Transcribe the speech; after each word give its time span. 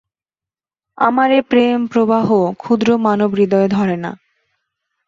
আমার 0.97 1.29
এ 1.31 1.41
প্রেম-প্রবাহ 1.41 2.27
ক্ষুদ্র 2.59 2.89
মানব-হৃদয়ে 2.97 3.67
ধরে 3.67 3.95
না। 3.97 4.11